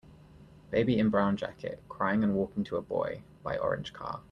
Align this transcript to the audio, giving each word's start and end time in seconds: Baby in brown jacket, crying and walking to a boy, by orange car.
Baby 0.71 0.97
in 0.97 1.09
brown 1.09 1.37
jacket, 1.37 1.79
crying 1.87 2.23
and 2.23 2.33
walking 2.33 2.63
to 2.63 2.75
a 2.77 2.81
boy, 2.81 3.21
by 3.43 3.55
orange 3.59 3.93
car. 3.93 4.19